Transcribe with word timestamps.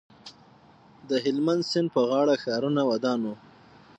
د 1.09 1.11
هلمند 1.23 1.63
سیند 1.71 1.87
په 1.95 2.01
غاړه 2.09 2.35
ښارونه 2.43 2.81
ودان 2.91 3.19
وو 3.23 3.35